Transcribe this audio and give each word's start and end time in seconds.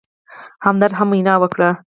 همدرد 0.65 0.93
هم 0.99 1.07
وینا 1.13 1.35
وکړه. 1.39 1.69